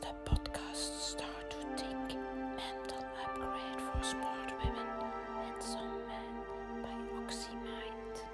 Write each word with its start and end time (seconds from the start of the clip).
is 0.00 0.08
de 0.08 0.14
podcast 0.24 0.92
Start 1.00 1.50
to 1.50 1.56
Think 1.74 2.18
Mental 2.56 3.02
Upgrade 3.24 3.80
for 3.80 4.04
Smart 4.04 4.52
Women 4.62 4.86
and 5.44 5.62
Some 5.62 5.98
Men 6.06 6.82
by 6.82 7.22
OxyMind. 7.22 8.26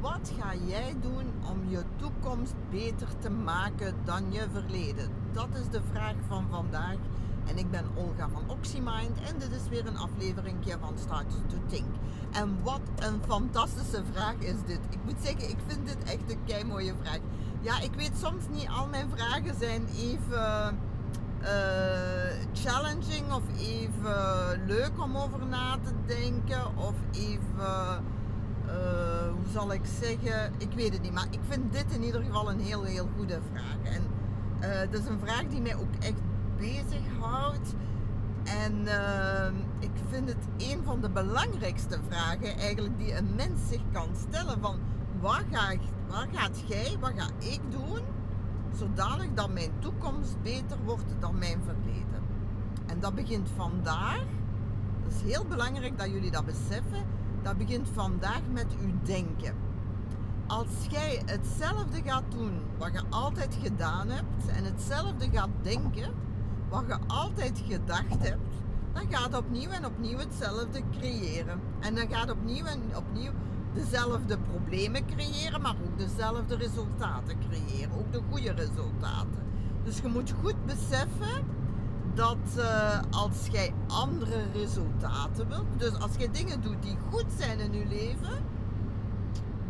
Wat 0.00 0.32
ga 0.38 0.54
jij 0.66 0.94
doen 1.00 1.32
om 1.50 1.68
je 1.68 1.82
toekomst 1.96 2.54
beter 2.70 3.08
te 3.18 3.30
maken 3.30 3.94
dan 4.04 4.32
je 4.32 4.46
verleden? 4.52 5.10
Dat 5.32 5.48
is 5.54 5.68
de 5.68 5.82
vraag 5.92 6.16
van 6.28 6.46
vandaag. 6.50 6.96
En 7.46 7.58
ik 7.58 7.70
ben 7.70 7.84
Olga 7.94 8.28
van 8.28 8.42
OxyMind 8.46 9.20
en 9.28 9.38
dit 9.38 9.50
is 9.50 9.68
weer 9.68 9.86
een 9.86 9.96
aflevering 9.96 10.56
van 10.80 10.92
Start 10.98 11.30
to 11.30 11.56
Think. 11.66 11.88
En 12.32 12.58
wat 12.62 12.80
een 12.96 13.20
fantastische 13.26 14.02
vraag 14.12 14.34
is 14.38 14.56
dit. 14.66 14.80
Ik 14.90 14.98
moet 15.04 15.16
zeggen, 15.22 15.48
ik 15.48 15.58
vind 15.66 15.86
dit 15.86 16.02
echt 16.04 16.32
een 16.32 16.44
kei 16.46 16.64
mooie 16.64 16.94
vraag. 17.02 17.18
Ja, 17.60 17.80
ik 17.80 17.94
weet 17.96 18.12
soms 18.22 18.44
niet 18.50 18.68
al 18.68 18.86
mijn 18.86 19.08
vragen 19.14 19.54
zijn 19.58 19.86
even 19.96 20.78
eh, 21.40 22.46
challenging 22.52 23.32
of 23.32 23.42
even 23.58 24.66
leuk 24.66 25.02
om 25.02 25.16
over 25.16 25.46
na 25.46 25.78
te 25.82 25.92
denken 26.06 26.76
of 26.76 26.94
even 27.12 28.04
uh, 28.66 29.32
hoe 29.32 29.52
zal 29.52 29.72
ik 29.72 29.82
zeggen, 30.00 30.52
ik 30.58 30.72
weet 30.74 30.92
het 30.92 31.02
niet, 31.02 31.12
maar 31.12 31.26
ik 31.30 31.40
vind 31.48 31.72
dit 31.72 31.84
in 31.92 32.02
ieder 32.02 32.22
geval 32.22 32.50
een 32.50 32.60
heel, 32.60 32.82
heel 32.82 33.08
goede 33.16 33.38
vraag. 33.52 33.92
En 33.92 34.02
uh, 34.60 34.90
dat 34.90 35.00
is 35.00 35.06
een 35.06 35.20
vraag 35.24 35.44
die 35.48 35.60
mij 35.60 35.74
ook 35.74 35.94
echt 36.00 36.20
bezighoudt. 36.56 37.74
En 38.44 38.72
uh, 38.84 39.46
ik 39.78 39.90
vind 40.10 40.28
het 40.28 40.46
een 40.56 40.84
van 40.84 41.00
de 41.00 41.10
belangrijkste 41.10 41.98
vragen 42.08 42.56
eigenlijk 42.58 42.98
die 42.98 43.16
een 43.16 43.34
mens 43.34 43.68
zich 43.68 43.82
kan 43.92 44.08
stellen 44.28 44.60
van 44.60 44.78
wat, 45.20 45.42
ga, 45.50 45.76
wat 46.08 46.26
gaat 46.32 46.62
jij, 46.66 46.96
wat 47.00 47.12
ga 47.16 47.28
ik 47.38 47.60
doen 47.70 48.00
zodanig 48.76 49.28
dat 49.34 49.52
mijn 49.52 49.70
toekomst 49.78 50.42
beter 50.42 50.78
wordt 50.84 51.14
dan 51.20 51.38
mijn 51.38 51.60
verleden. 51.64 52.22
En 52.86 53.00
dat 53.00 53.14
begint 53.14 53.48
vandaag. 53.56 54.24
Het 55.02 55.14
is 55.14 55.32
heel 55.32 55.44
belangrijk 55.44 55.98
dat 55.98 56.10
jullie 56.10 56.30
dat 56.30 56.44
beseffen. 56.44 57.04
Dat 57.42 57.58
begint 57.58 57.88
vandaag 57.92 58.40
met 58.52 58.66
uw 58.80 58.92
denken. 59.02 59.54
Als 60.46 60.86
jij 60.90 61.22
hetzelfde 61.26 62.02
gaat 62.02 62.24
doen 62.28 62.60
wat 62.78 62.92
je 62.92 63.02
altijd 63.10 63.58
gedaan 63.62 64.08
hebt 64.08 64.48
en 64.56 64.64
hetzelfde 64.64 65.28
gaat 65.30 65.48
denken 65.62 66.12
wat 66.74 66.84
je 66.86 66.96
altijd 67.06 67.62
gedacht 67.68 68.18
hebt, 68.18 68.62
dan 68.92 69.06
gaat 69.10 69.36
opnieuw 69.36 69.70
en 69.70 69.86
opnieuw 69.86 70.18
hetzelfde 70.18 70.82
creëren. 70.98 71.60
En 71.80 71.94
dan 71.94 72.08
gaat 72.08 72.30
opnieuw 72.30 72.64
en 72.64 72.82
opnieuw 72.96 73.30
dezelfde 73.74 74.38
problemen 74.38 75.06
creëren, 75.06 75.60
maar 75.60 75.74
ook 75.84 75.98
dezelfde 75.98 76.56
resultaten 76.56 77.36
creëren. 77.48 77.98
Ook 77.98 78.12
de 78.12 78.20
goede 78.30 78.52
resultaten. 78.52 79.42
Dus 79.84 79.98
je 79.98 80.08
moet 80.08 80.34
goed 80.42 80.66
beseffen 80.66 81.44
dat 82.14 82.36
uh, 82.56 83.00
als 83.10 83.46
jij 83.50 83.74
andere 83.86 84.42
resultaten 84.52 85.48
wilt, 85.48 85.66
dus 85.76 86.00
als 86.00 86.10
jij 86.18 86.30
dingen 86.30 86.60
doet 86.60 86.82
die 86.82 86.96
goed 87.10 87.26
zijn 87.38 87.58
in 87.58 87.72
je 87.72 87.86
leven, 87.86 88.44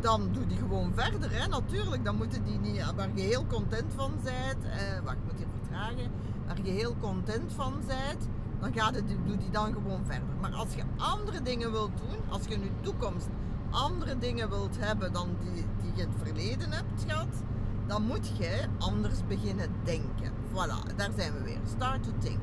dan 0.01 0.29
doe 0.33 0.47
die 0.47 0.59
gewoon 0.59 0.93
verder. 0.95 1.33
Hè? 1.33 1.47
Natuurlijk, 1.47 2.05
dan 2.05 2.17
moeten 2.17 2.45
die 2.45 2.59
niet, 2.59 2.93
waar 2.97 3.09
je 3.15 3.23
heel 3.23 3.47
content 3.47 3.93
van 3.95 4.13
bent, 4.23 4.65
eh, 4.65 5.01
wacht, 5.05 5.17
moet 5.25 5.39
vertragen, 5.75 6.11
waar 6.47 6.59
je 6.63 6.71
heel 6.71 6.97
content 7.01 7.53
van 7.53 7.75
bent, 7.87 8.29
dan 8.61 8.73
gaat 8.73 8.95
het, 8.95 9.09
doe 9.27 9.37
die 9.37 9.51
dan 9.51 9.73
gewoon 9.73 10.05
verder. 10.05 10.29
Maar 10.41 10.53
als 10.53 10.75
je 10.75 10.83
andere 10.97 11.43
dingen 11.43 11.73
wilt 11.73 11.97
doen, 11.97 12.19
als 12.31 12.43
je 12.49 12.55
in 12.55 12.63
je 12.63 12.71
toekomst 12.81 13.29
andere 13.71 14.19
dingen 14.19 14.49
wilt 14.51 14.77
hebben 14.79 15.13
dan 15.13 15.29
die, 15.41 15.65
die 15.83 15.93
je 15.95 16.01
het 16.01 16.15
verleden 16.23 16.73
hebt 16.73 17.05
gehad, 17.07 17.43
dan 17.87 18.03
moet 18.03 18.37
je 18.39 18.67
anders 18.79 19.27
beginnen 19.29 19.69
denken. 19.85 20.33
Voilà, 20.51 20.97
daar 20.97 21.11
zijn 21.17 21.33
we 21.33 21.43
weer. 21.43 21.61
Start 21.77 22.03
to 22.03 22.11
think. 22.19 22.39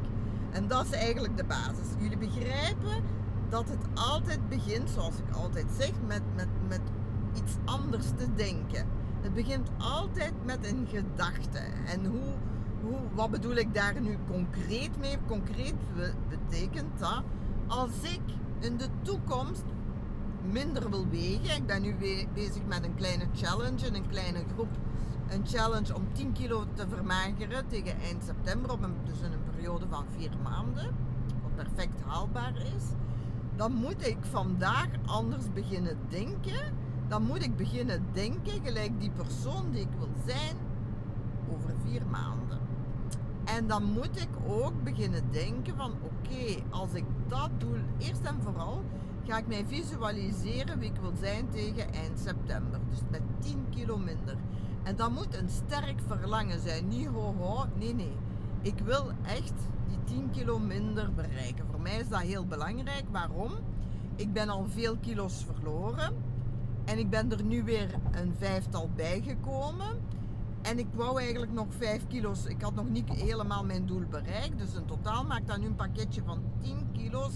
En 0.52 0.68
dat 0.68 0.86
is 0.86 0.92
eigenlijk 0.92 1.38
de 1.38 1.44
basis. 1.44 1.88
Jullie 2.00 2.18
begrijpen 2.18 3.04
dat 3.50 3.70
het 3.70 3.86
altijd 3.94 4.50
begint, 4.50 4.90
zoals 4.90 5.16
ik 5.18 5.36
altijd 5.36 5.66
zeg, 5.78 5.92
met, 6.08 6.22
met, 6.36 6.48
met 6.68 6.82
iets 7.34 7.54
anders 7.66 8.06
te 8.18 8.34
denken. 8.36 8.86
Het 9.22 9.34
begint 9.34 9.70
altijd 9.78 10.34
met 10.46 10.66
een 10.66 10.88
gedachte. 10.90 11.60
En 11.86 12.06
hoe, 12.06 12.34
hoe, 12.82 13.00
wat 13.14 13.32
bedoel 13.32 13.56
ik 13.56 13.74
daar 13.74 14.02
nu 14.02 14.18
concreet 14.32 15.00
mee? 15.00 15.18
Concreet 15.28 15.76
betekent 16.30 17.00
dat 17.00 17.24
als 17.68 18.02
ik 18.02 18.22
in 18.60 18.78
de 18.78 18.88
toekomst 19.02 19.64
minder 20.52 20.90
wil 20.90 21.08
wegen. 21.08 21.56
Ik 21.56 21.66
ben 21.66 21.82
nu 21.82 21.96
bezig 22.34 22.66
met 22.66 22.84
een 22.84 22.96
kleine 22.96 23.26
challenge, 23.34 23.88
een 23.88 24.08
kleine 24.08 24.44
groep. 24.54 24.70
Een 25.30 25.48
challenge 25.48 25.96
om 25.96 26.08
10 26.12 26.32
kilo 26.32 26.66
te 26.74 26.88
vermageren 26.88 27.68
tegen 27.68 28.00
eind 28.02 28.24
september, 28.24 28.72
op 28.72 28.84
een, 28.84 28.96
dus 29.06 29.20
in 29.20 29.32
een 29.32 29.44
periode 29.52 29.86
van 29.90 30.06
4 30.18 30.32
maanden. 30.44 30.96
Wat 31.42 31.56
perfect 31.56 32.02
haalbaar 32.06 32.56
is. 32.56 32.84
Dan 33.56 33.74
moet 33.74 34.08
ik 34.08 34.18
vandaag 34.22 34.88
anders 35.06 35.52
beginnen 35.54 35.98
denken. 36.10 36.74
Dan 37.08 37.24
moet 37.24 37.44
ik 37.44 37.56
beginnen 37.56 38.06
denken 38.12 38.64
gelijk 38.64 39.00
die 39.00 39.12
persoon 39.12 39.72
die 39.72 39.82
ik 39.82 39.98
wil 39.98 40.10
zijn 40.26 40.56
over 41.50 41.74
4 41.86 42.02
maanden. 42.06 42.71
En 43.44 43.68
dan 43.68 43.84
moet 43.84 44.22
ik 44.22 44.30
ook 44.48 44.84
beginnen 44.84 45.32
denken 45.32 45.76
van 45.76 45.92
oké, 45.92 46.62
als 46.70 46.94
ik 46.94 47.06
dat 47.28 47.50
doe, 47.58 47.78
eerst 47.98 48.22
en 48.22 48.42
vooral 48.42 48.84
ga 49.28 49.38
ik 49.38 49.48
mij 49.48 49.66
visualiseren 49.68 50.80
wie 50.80 50.90
ik 50.90 51.02
wil 51.02 51.14
zijn 51.22 51.50
tegen 51.50 51.94
eind 51.94 52.20
september. 52.20 52.80
Dus 52.90 53.00
met 53.10 53.22
10 53.40 53.66
kilo 53.70 53.98
minder. 53.98 54.36
En 54.84 54.96
dat 54.96 55.12
moet 55.12 55.36
een 55.36 55.50
sterk 55.50 56.00
verlangen 56.08 56.60
zijn. 56.60 56.88
Niet 56.88 57.08
ho 57.08 57.36
ho, 57.40 57.66
nee 57.76 57.94
nee. 57.94 58.16
Ik 58.62 58.80
wil 58.80 59.12
echt 59.24 59.54
die 59.88 60.04
10 60.04 60.30
kilo 60.32 60.60
minder 60.60 61.14
bereiken. 61.14 61.66
Voor 61.72 61.82
mij 61.82 62.00
is 62.00 62.10
dat 62.10 62.22
heel 62.22 62.46
belangrijk. 62.46 63.04
Waarom? 63.12 63.52
Ik 64.16 64.34
ben 64.34 64.50
al 64.50 64.66
veel 64.70 64.98
kilo's 64.98 65.46
verloren. 65.46 66.14
En 66.86 66.98
ik 66.98 67.10
ben 67.10 67.32
er 67.32 67.44
nu 67.44 67.64
weer 67.64 67.96
een 68.12 68.34
vijftal 68.38 68.90
bijgekomen. 68.96 70.00
En 70.62 70.80
ik 70.80 70.88
wou 70.94 71.20
eigenlijk 71.20 71.52
nog 71.52 71.68
5 71.78 72.08
kilo's. 72.08 72.46
Ik 72.46 72.62
had 72.62 72.76
nog 72.76 72.90
niet 72.90 73.10
helemaal 73.10 73.66
mijn 73.66 73.86
doel 73.86 74.04
bereikt. 74.10 74.58
Dus 74.58 74.74
in 74.74 74.86
totaal 74.86 75.24
maakt 75.24 75.48
dat 75.48 75.58
nu 75.58 75.66
een 75.66 75.76
pakketje 75.76 76.22
van 76.26 76.44
10 76.62 76.88
kilo's. 76.92 77.34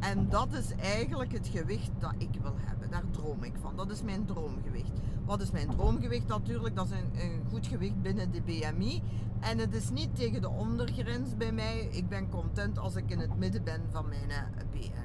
En 0.00 0.28
dat 0.28 0.52
is 0.52 0.74
eigenlijk 0.74 1.32
het 1.32 1.48
gewicht 1.48 1.90
dat 1.98 2.14
ik 2.18 2.28
wil 2.42 2.54
hebben. 2.56 2.90
Daar 2.90 3.04
droom 3.10 3.44
ik 3.44 3.52
van. 3.60 3.76
Dat 3.76 3.90
is 3.90 4.02
mijn 4.02 4.24
droomgewicht. 4.24 4.92
Wat 5.24 5.40
is 5.40 5.50
mijn 5.50 5.68
droomgewicht? 5.68 6.26
Natuurlijk, 6.26 6.76
dat 6.76 6.86
is 6.86 6.90
een, 6.90 7.20
een, 7.20 7.42
goed 7.50 7.66
gewicht 7.66 8.02
binnen 8.02 8.32
de 8.32 8.42
BMI. 8.42 9.02
En 9.40 9.58
het 9.58 9.74
is 9.74 9.90
niet 9.90 10.16
tegen 10.16 10.40
de 10.40 10.48
ondergrens 10.48 11.36
bij 11.36 11.52
mij. 11.52 11.88
Ik 11.90 12.08
ben 12.08 12.28
content 12.28 12.78
als 12.78 12.96
ik 12.96 13.10
in 13.10 13.18
het 13.18 13.38
midden 13.38 13.64
ben 13.64 13.80
van 13.90 14.08
mijn 14.08 14.30
eh, 14.30 14.42
BMI. 14.70 15.01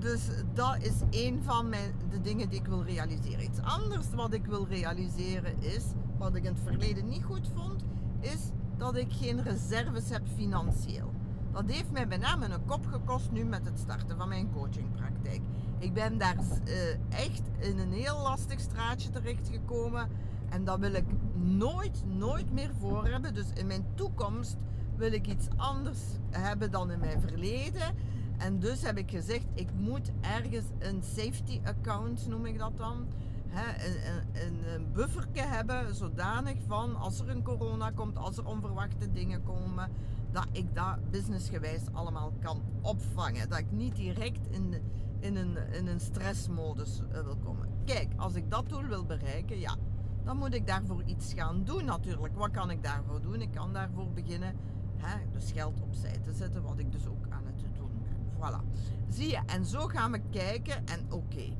Dus 0.00 0.28
dat 0.54 0.76
is 0.82 0.94
een 1.10 1.42
van 1.42 1.68
mijn, 1.68 1.94
de 2.10 2.20
dingen 2.20 2.48
die 2.48 2.58
ik 2.58 2.66
wil 2.66 2.82
realiseren. 2.82 3.44
Iets 3.44 3.60
anders 3.60 4.06
wat 4.14 4.32
ik 4.32 4.46
wil 4.46 4.66
realiseren 4.66 5.62
is, 5.62 5.84
wat 6.18 6.34
ik 6.34 6.44
in 6.44 6.52
het 6.52 6.62
verleden 6.64 7.08
niet 7.08 7.24
goed 7.24 7.50
vond, 7.54 7.84
is 8.20 8.50
dat 8.76 8.96
ik 8.96 9.12
geen 9.12 9.42
reserves 9.42 10.10
heb 10.10 10.22
financieel. 10.36 11.12
Dat 11.52 11.70
heeft 11.70 11.90
mij 11.90 12.08
bijna 12.08 12.42
een 12.42 12.64
kop 12.66 12.86
gekost 12.86 13.30
nu 13.30 13.44
met 13.44 13.64
het 13.64 13.78
starten 13.78 14.16
van 14.16 14.28
mijn 14.28 14.52
coachingpraktijk. 14.52 15.40
Ik 15.78 15.94
ben 15.94 16.18
daar 16.18 16.36
uh, 16.36 16.74
echt 17.10 17.42
in 17.58 17.78
een 17.78 17.92
heel 17.92 18.20
lastig 18.22 18.60
straatje 18.60 19.10
terechtgekomen. 19.10 20.08
En 20.48 20.64
dat 20.64 20.78
wil 20.78 20.92
ik 20.92 21.04
nooit, 21.34 22.04
nooit 22.06 22.52
meer 22.52 22.70
voor 22.80 23.06
hebben. 23.06 23.34
Dus 23.34 23.46
in 23.54 23.66
mijn 23.66 23.86
toekomst 23.94 24.56
wil 24.96 25.12
ik 25.12 25.26
iets 25.26 25.46
anders 25.56 26.00
hebben 26.30 26.70
dan 26.70 26.90
in 26.90 27.00
mijn 27.00 27.20
verleden. 27.20 27.94
En 28.40 28.58
dus 28.58 28.82
heb 28.82 28.98
ik 28.98 29.10
gezegd, 29.10 29.46
ik 29.54 29.68
moet 29.78 30.10
ergens 30.20 30.64
een 30.78 31.02
safety 31.02 31.60
account, 31.64 32.28
noem 32.28 32.46
ik 32.46 32.58
dat 32.58 32.76
dan. 32.76 33.06
Hè, 33.48 33.86
een, 33.86 34.24
een, 34.46 34.74
een 34.74 34.92
bufferke 34.92 35.40
hebben, 35.40 35.94
zodanig 35.94 36.56
van 36.66 36.96
als 36.96 37.20
er 37.20 37.28
een 37.28 37.42
corona 37.42 37.90
komt, 37.90 38.16
als 38.16 38.36
er 38.36 38.46
onverwachte 38.46 39.12
dingen 39.12 39.42
komen, 39.42 39.90
dat 40.30 40.46
ik 40.52 40.74
dat 40.74 41.10
businessgewijs 41.10 41.82
allemaal 41.92 42.32
kan 42.40 42.62
opvangen. 42.80 43.48
Dat 43.48 43.58
ik 43.58 43.70
niet 43.70 43.96
direct 43.96 44.46
in, 44.50 44.74
in, 45.18 45.36
een, 45.36 45.56
in 45.72 45.86
een 45.86 46.00
stressmodus 46.00 47.00
eh, 47.12 47.20
wil 47.22 47.36
komen. 47.36 47.68
Kijk, 47.84 48.08
als 48.16 48.34
ik 48.34 48.50
dat 48.50 48.68
doel 48.68 48.84
wil 48.84 49.04
bereiken, 49.04 49.58
ja, 49.58 49.76
dan 50.24 50.36
moet 50.36 50.54
ik 50.54 50.66
daarvoor 50.66 51.02
iets 51.02 51.34
gaan 51.34 51.64
doen 51.64 51.84
natuurlijk. 51.84 52.36
Wat 52.36 52.50
kan 52.50 52.70
ik 52.70 52.82
daarvoor 52.82 53.20
doen? 53.20 53.40
Ik 53.40 53.50
kan 53.50 53.72
daarvoor 53.72 54.10
beginnen 54.12 54.54
hè, 55.00 55.30
dus 55.32 55.52
geld 55.52 55.80
opzij 55.80 56.18
te 56.24 56.32
zetten, 56.32 56.62
wat 56.62 56.78
ik 56.78 56.92
dus 56.92 57.06
ook 57.06 57.26
aan 57.28 57.46
het 57.46 57.76
doen 57.76 57.90
ben. 58.02 58.16
Voilà. 58.36 58.80
Zie 59.08 59.30
je, 59.30 59.40
en 59.46 59.64
zo 59.64 59.86
gaan 59.86 60.12
we 60.12 60.20
kijken 60.30 60.86
en 60.86 61.12
oké 61.12 61.52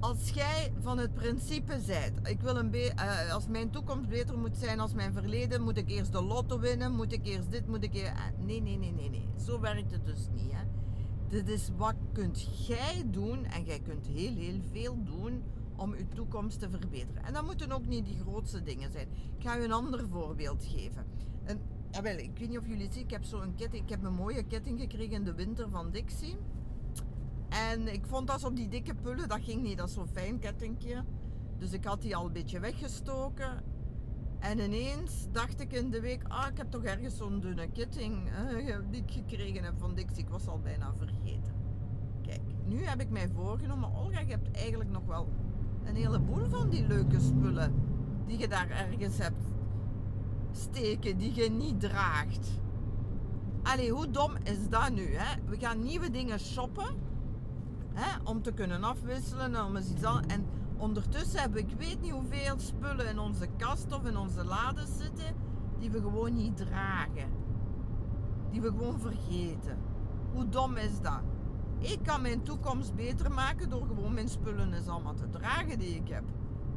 als 0.00 0.30
jij 0.30 0.72
van 0.80 0.98
het 0.98 1.14
principe 1.14 1.80
zijt, 1.80 2.12
ik 2.22 2.40
wil 2.40 2.56
een 2.56 2.74
uh, 2.74 3.32
als 3.32 3.46
mijn 3.46 3.70
toekomst 3.70 4.08
beter 4.08 4.38
moet 4.38 4.56
zijn 4.56 4.80
als 4.80 4.94
mijn 4.94 5.12
verleden, 5.12 5.62
moet 5.62 5.76
ik 5.76 5.88
eerst 5.88 6.12
de 6.12 6.22
lotto 6.22 6.58
winnen, 6.58 6.92
moet 6.92 7.12
ik 7.12 7.26
eerst 7.26 7.50
dit, 7.50 7.66
moet 7.66 7.84
ik. 7.84 7.94
Uh, 7.94 8.10
nee, 8.38 8.62
nee, 8.62 8.76
nee, 8.76 8.92
nee, 8.92 9.10
nee. 9.10 9.28
Zo 9.44 9.60
werkt 9.60 9.92
het 9.92 10.06
dus 10.06 10.28
niet. 10.34 10.52
Hè. 10.52 10.64
Dit 11.28 11.48
is 11.48 11.70
wat 11.76 11.94
kunt 12.12 12.66
jij 12.66 13.04
doen, 13.10 13.44
en 13.44 13.64
jij 13.64 13.80
kunt 13.80 14.06
heel, 14.06 14.34
heel 14.34 14.60
veel 14.72 15.04
doen, 15.04 15.42
om 15.76 15.92
uw 15.92 16.08
toekomst 16.14 16.60
te 16.60 16.70
verbeteren. 16.70 17.24
En 17.24 17.32
dat 17.32 17.44
moeten 17.44 17.72
ook 17.72 17.86
niet 17.86 18.04
die 18.04 18.18
grootste 18.20 18.62
dingen 18.62 18.92
zijn. 18.92 19.08
Ik 19.38 19.42
ga 19.46 19.58
u 19.58 19.64
een 19.64 19.72
ander 19.72 20.08
voorbeeld 20.08 20.64
geven. 20.64 21.04
En, 21.90 21.96
jawel, 22.02 22.18
ik 22.18 22.38
weet 22.38 22.48
niet 22.48 22.58
of 22.58 22.66
jullie 22.66 22.92
zien, 22.92 23.02
ik 23.02 23.10
heb 23.10 23.24
zo'n 23.24 23.54
ketting, 23.54 23.82
ik 23.82 23.90
heb 23.90 24.04
een 24.04 24.14
mooie 24.14 24.42
ketting 24.42 24.80
gekregen 24.80 25.14
in 25.14 25.24
de 25.24 25.34
winter 25.34 25.70
van 25.70 25.90
Dixie. 25.90 26.36
En 27.48 27.92
ik 27.92 28.06
vond 28.06 28.26
dat 28.26 28.44
op 28.44 28.56
die 28.56 28.68
dikke 28.68 28.94
pullen, 28.94 29.28
dat 29.28 29.40
ging 29.40 29.62
niet, 29.62 29.78
dat 29.78 29.90
zo'n 29.90 30.08
fijn 30.08 30.38
kettingje. 30.38 31.04
Dus 31.58 31.72
ik 31.72 31.84
had 31.84 32.02
die 32.02 32.16
al 32.16 32.26
een 32.26 32.32
beetje 32.32 32.60
weggestoken. 32.60 33.62
En 34.38 34.58
ineens 34.58 35.26
dacht 35.32 35.60
ik 35.60 35.72
in 35.72 35.90
de 35.90 36.00
week, 36.00 36.22
ah, 36.28 36.46
ik 36.50 36.56
heb 36.56 36.70
toch 36.70 36.84
ergens 36.84 37.16
zo'n 37.16 37.40
dunne 37.40 37.70
ketting 37.70 38.28
eh, 38.28 38.76
die 38.90 39.02
ik 39.02 39.10
gekregen 39.10 39.64
heb 39.64 39.74
van 39.78 39.94
Dixie. 39.94 40.24
Ik 40.24 40.28
was 40.28 40.46
al 40.46 40.60
bijna 40.60 40.94
vergeten. 40.96 41.54
Kijk, 42.22 42.40
nu 42.64 42.84
heb 42.84 43.00
ik 43.00 43.10
mij 43.10 43.28
voorgenomen, 43.28 43.94
Olga, 43.94 44.20
je 44.20 44.30
hebt 44.30 44.56
eigenlijk 44.56 44.90
nog 44.90 45.04
wel 45.06 45.28
een 45.84 45.96
heleboel 45.96 46.48
van 46.48 46.70
die 46.70 46.86
leuke 46.86 47.20
spullen 47.20 47.74
die 48.26 48.38
je 48.38 48.48
daar 48.48 48.70
ergens 48.70 49.18
hebt 49.18 49.49
steken, 50.52 51.18
die 51.18 51.34
je 51.34 51.50
niet 51.50 51.80
draagt. 51.80 52.60
Allee, 53.62 53.90
hoe 53.90 54.10
dom 54.10 54.32
is 54.42 54.68
dat 54.68 54.92
nu? 54.92 55.14
Hè? 55.14 55.40
We 55.48 55.58
gaan 55.58 55.82
nieuwe 55.82 56.10
dingen 56.10 56.40
shoppen 56.40 56.94
hè, 57.92 58.18
om 58.24 58.42
te 58.42 58.52
kunnen 58.52 58.84
afwisselen 58.84 59.54
en 59.54 59.64
om 59.64 59.76
eens 59.76 59.90
iets. 59.90 60.02
En 60.26 60.46
ondertussen 60.76 61.40
hebben 61.40 61.62
we, 61.62 61.68
ik 61.70 61.78
weet 61.78 62.00
niet 62.00 62.12
hoeveel 62.12 62.58
spullen 62.58 63.08
in 63.08 63.18
onze 63.18 63.46
kast 63.56 63.92
of 63.92 64.04
in 64.04 64.16
onze 64.16 64.44
laden 64.44 64.86
zitten 64.86 65.34
die 65.78 65.90
we 65.90 66.00
gewoon 66.00 66.34
niet 66.34 66.56
dragen. 66.56 67.28
Die 68.50 68.60
we 68.60 68.68
gewoon 68.68 69.00
vergeten. 69.00 69.78
Hoe 70.32 70.48
dom 70.48 70.76
is 70.76 71.00
dat? 71.00 71.20
Ik 71.78 71.98
kan 72.02 72.22
mijn 72.22 72.42
toekomst 72.42 72.94
beter 72.94 73.32
maken 73.32 73.68
door 73.68 73.86
gewoon 73.86 74.14
mijn 74.14 74.28
spullen 74.28 74.72
eens 74.72 74.88
allemaal 74.88 75.14
te 75.14 75.30
dragen 75.30 75.78
die 75.78 75.94
ik 75.94 76.08
heb. 76.08 76.24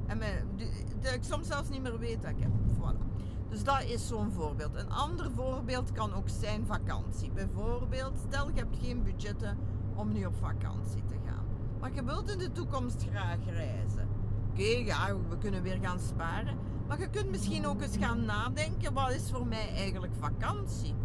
En 0.05 0.17
mijn, 0.17 0.47
die 0.55 1.11
ik 1.13 1.23
soms 1.23 1.47
zelfs 1.47 1.69
niet 1.69 1.81
meer 1.81 1.99
weet 1.99 2.21
dat 2.21 2.31
ik 2.31 2.39
heb. 2.39 2.51
Voilà. 2.77 3.13
Dus 3.53 3.63
dat 3.63 3.83
is 3.83 4.07
zo'n 4.07 4.31
voorbeeld. 4.31 4.75
Een 4.75 4.91
ander 4.91 5.31
voorbeeld 5.31 5.91
kan 5.91 6.13
ook 6.13 6.29
zijn 6.29 6.65
vakantie. 6.65 7.31
Bijvoorbeeld, 7.31 8.17
stel 8.27 8.47
je 8.47 8.59
hebt 8.59 8.77
geen 8.81 9.03
budgetten 9.03 9.57
om 9.95 10.11
nu 10.11 10.25
op 10.25 10.35
vakantie 10.35 11.05
te 11.05 11.15
gaan. 11.25 11.45
Maar 11.79 11.93
je 11.93 12.03
wilt 12.03 12.31
in 12.31 12.37
de 12.37 12.51
toekomst 12.51 13.05
graag 13.09 13.37
reizen. 13.45 14.07
Oké, 14.49 14.63
ja, 14.63 15.15
we 15.29 15.37
kunnen 15.37 15.63
weer 15.63 15.77
gaan 15.81 15.99
sparen. 15.99 16.57
Maar 16.87 16.99
je 16.99 17.09
kunt 17.09 17.29
misschien 17.29 17.67
ook 17.67 17.81
eens 17.81 17.97
gaan 17.97 18.25
nadenken, 18.25 18.93
wat 18.93 19.11
is 19.11 19.31
voor 19.31 19.47
mij 19.47 19.69
eigenlijk 19.75 20.13
vakantie? 20.19 20.95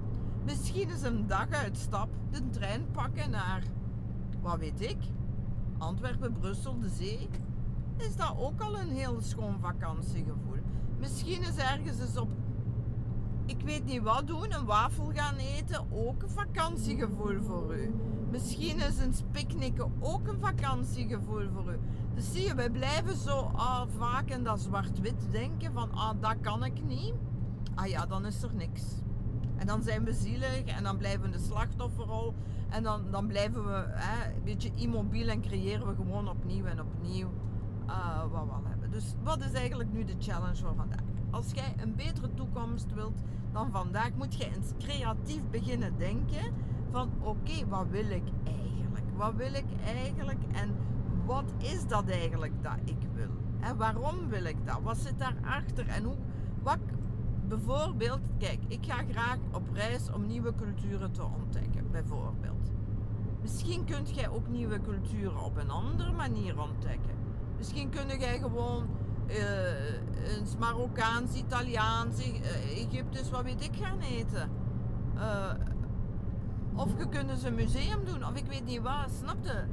Misschien 0.45 0.91
is 0.91 1.03
een 1.03 1.27
dag 1.27 1.51
uitstap, 1.51 2.09
de 2.31 2.49
trein 2.51 2.91
pakken 2.91 3.31
naar, 3.31 3.63
wat 4.41 4.59
weet 4.59 4.81
ik, 4.81 4.99
Antwerpen, 5.79 6.33
Brussel, 6.33 6.79
de 6.79 6.89
zee. 6.89 7.29
Is 7.97 8.17
dat 8.17 8.35
ook 8.39 8.61
al 8.61 8.79
een 8.79 8.91
heel 8.91 9.21
schoon 9.21 9.61
vakantiegevoel? 9.61 10.59
Misschien 10.99 11.41
is 11.41 11.57
ergens 11.57 12.01
eens 12.01 12.17
op, 12.17 12.29
ik 13.47 13.61
weet 13.61 13.85
niet 13.85 14.03
wat 14.03 14.27
doen, 14.27 14.53
een 14.53 14.65
wafel 14.65 15.11
gaan 15.15 15.37
eten, 15.37 15.87
ook 15.91 16.23
een 16.23 16.29
vakantiegevoel 16.29 17.43
voor 17.43 17.77
u. 17.77 17.95
Misschien 18.31 18.79
is 18.81 18.99
een 18.99 19.15
picknicken 19.31 19.93
ook 20.01 20.29
een 20.29 20.39
vakantiegevoel 20.39 21.49
voor 21.55 21.73
u. 21.73 21.79
Dus 22.15 22.33
zie 22.33 22.47
je, 22.47 22.55
wij 22.55 22.71
blijven 22.71 23.17
zo 23.17 23.51
ah, 23.55 23.83
vaak 23.99 24.31
in 24.31 24.45
dat 24.45 24.61
zwart-wit 24.61 25.31
denken 25.31 25.73
van 25.73 25.93
ah, 25.93 26.11
dat 26.21 26.37
kan 26.41 26.65
ik 26.65 26.85
niet. 26.85 27.15
Ah 27.75 27.87
ja, 27.87 28.07
dan 28.07 28.27
is 28.27 28.43
er 28.43 28.55
niks. 28.55 28.83
En 29.57 29.67
dan 29.67 29.83
zijn 29.83 30.05
we 30.05 30.13
zielig 30.13 30.65
en 30.65 30.83
dan 30.83 30.97
blijven 30.97 31.23
we 31.23 31.31
de 31.31 31.39
slachtofferrol. 31.39 32.35
En 32.69 32.83
dan, 32.83 33.11
dan 33.11 33.27
blijven 33.27 33.65
we 33.65 33.85
hè, 33.89 34.35
een 34.35 34.43
beetje 34.45 34.71
immobiel 34.75 35.29
en 35.29 35.41
creëren 35.41 35.87
we 35.87 35.95
gewoon 35.95 36.29
opnieuw 36.29 36.65
en 36.65 36.81
opnieuw 36.81 37.29
uh, 37.87 38.21
wat 38.21 38.45
we 38.45 38.53
al 38.53 38.63
hebben. 38.65 38.78
Dus 38.91 39.15
wat 39.23 39.41
is 39.41 39.53
eigenlijk 39.53 39.93
nu 39.93 40.05
de 40.05 40.15
challenge 40.19 40.57
voor 40.57 40.75
vandaag? 40.77 41.03
Als 41.31 41.51
jij 41.55 41.75
een 41.77 41.95
betere 41.95 42.35
toekomst 42.35 42.95
wilt 42.95 43.23
dan 43.53 43.71
vandaag, 43.71 44.15
moet 44.15 44.37
je 44.37 44.45
eens 44.45 44.73
creatief 44.79 45.43
beginnen 45.51 45.99
denken 45.99 46.53
van 46.91 47.11
oké, 47.21 47.69
wat 47.69 47.87
wil 47.89 48.11
ik 48.11 48.25
eigenlijk? 48.45 49.05
Wat 49.17 49.35
wil 49.35 49.55
ik 49.55 49.65
eigenlijk 49.85 50.43
en 50.53 50.77
wat 51.27 51.53
is 51.59 51.87
dat 51.87 52.09
eigenlijk 52.09 52.63
dat 52.63 52.77
ik 52.85 53.09
wil? 53.15 53.31
En 53.61 53.77
waarom 53.77 54.29
wil 54.29 54.45
ik 54.45 54.57
dat? 54.65 54.79
Wat 54.83 54.97
zit 54.97 55.19
daarachter? 55.19 55.89
En 55.89 56.05
hoe, 56.05 56.17
wat, 56.63 56.79
bijvoorbeeld, 57.49 58.21
kijk, 58.39 58.59
ik 58.69 58.87
ga 58.87 59.03
graag 59.11 59.39
op 59.53 59.69
reis 59.73 60.13
om 60.13 60.27
nieuwe 60.27 60.55
culturen 60.55 61.13
te 61.13 61.23
ontdekken, 61.23 61.91
bijvoorbeeld. 61.91 62.71
Misschien 63.41 63.85
kunt 63.85 64.15
jij 64.15 64.29
ook 64.29 64.49
nieuwe 64.49 64.81
culturen 64.81 65.45
op 65.45 65.57
een 65.57 65.71
andere 65.71 66.13
manier 66.13 66.61
ontdekken. 66.61 67.18
Misschien 67.59 67.91
kun 67.91 68.19
jij 68.19 68.39
gewoon 68.39 68.87
uh, 69.27 70.37
eens 70.37 70.57
Marokkaans, 70.59 71.35
Italiaans, 71.35 72.27
uh, 72.27 72.85
Egyptisch, 72.85 73.31
wat 73.31 73.43
weet 73.43 73.65
ik, 73.65 73.77
gaan 73.81 74.01
eten. 74.01 74.51
Uh, 75.17 75.53
of 76.75 76.89
je 76.99 77.09
kunt 77.09 77.31
eens 77.31 77.43
een 77.43 77.55
museum 77.55 78.05
doen, 78.05 78.25
of 78.25 78.35
ik 78.35 78.47
weet 78.47 78.65
niet 78.65 78.83
wat, 78.83 79.11
snap 79.19 79.37
je? 79.43 79.65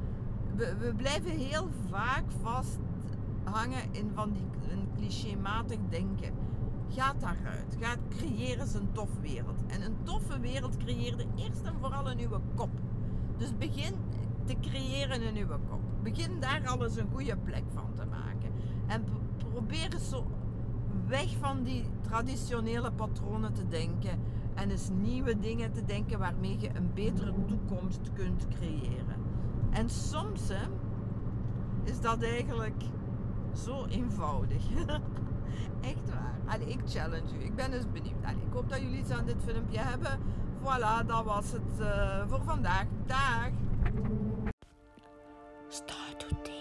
We, 0.55 0.93
blijven 0.97 1.31
heel 1.31 1.69
vaak 1.89 2.23
vasthangen 2.41 3.83
in 3.91 4.11
van 4.13 4.31
die 4.31 4.45
een 4.71 4.87
clichématig 4.95 5.77
denken. 5.89 6.33
Ga 6.89 7.13
daaruit. 7.19 7.77
Ga 7.79 7.95
creëren 8.09 8.67
een 8.75 8.91
tof 8.91 9.09
wereld. 9.21 9.63
En 9.67 9.81
een 9.81 9.95
toffe 10.03 10.39
wereld 10.39 10.77
creëerde 10.77 11.25
eerst 11.35 11.61
en 11.63 11.73
vooral 11.79 12.09
in 12.09 12.19
uw 12.19 12.39
kop. 12.55 12.69
Dus 13.37 13.57
begin 13.57 13.93
te 14.45 14.55
creëren 14.61 15.21
in 15.21 15.35
uw 15.35 15.47
kop. 15.47 15.81
Begin 16.05 16.39
daar 16.39 16.67
al 16.67 16.83
eens 16.83 16.97
een 16.97 17.09
goede 17.13 17.37
plek 17.37 17.63
van 17.73 17.93
te 17.93 18.05
maken. 18.05 18.51
En 18.87 19.03
probeer 19.37 19.93
eens 19.93 20.09
zo 20.09 20.25
weg 21.07 21.35
van 21.39 21.63
die 21.63 21.85
traditionele 22.01 22.91
patronen 22.91 23.53
te 23.53 23.67
denken. 23.67 24.19
En 24.53 24.69
eens 24.69 24.89
nieuwe 24.89 25.39
dingen 25.39 25.71
te 25.71 25.85
denken 25.85 26.19
waarmee 26.19 26.59
je 26.59 26.69
een 26.73 26.91
betere 26.93 27.33
toekomst 27.45 28.11
kunt 28.13 28.47
creëren. 28.47 29.15
En 29.69 29.89
soms 29.89 30.49
is 31.83 32.01
dat 32.01 32.23
eigenlijk 32.23 32.83
zo 33.53 33.85
eenvoudig. 33.85 34.63
Echt 35.91 36.09
waar. 36.09 36.39
Allee, 36.45 36.67
ik 36.67 36.81
challenge 36.85 37.37
u. 37.39 37.43
Ik 37.43 37.55
ben 37.55 37.71
dus 37.71 37.91
benieuwd. 37.91 38.23
Allee, 38.23 38.45
ik 38.47 38.53
hoop 38.53 38.69
dat 38.69 38.79
jullie 38.79 38.99
iets 38.99 39.11
aan 39.11 39.25
dit 39.25 39.37
filmpje 39.45 39.79
hebben. 39.79 40.19
Voilà, 40.61 41.05
dat 41.05 41.23
was 41.23 41.51
het 41.51 41.79
uh, 41.79 42.27
voor 42.27 42.41
vandaag. 42.43 42.85
Dag! 43.05 43.49
Start 45.69 46.19
to 46.19 46.35
think. 46.43 46.54